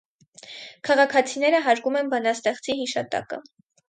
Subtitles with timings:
[0.87, 3.39] Քաղաքացիները հարգում են բանաստեղծի հիշատակը։